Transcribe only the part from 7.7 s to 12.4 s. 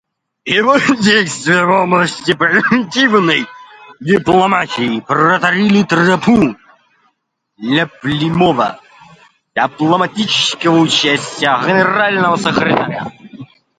прямого дипломатического участия Генерального